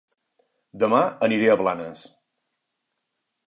[0.83, 2.03] Dema aniré a Blanes